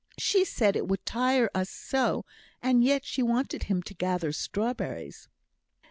[0.17, 2.25] "She said it would tire us so;
[2.59, 5.29] and yet she wanted him to gather strawberries!"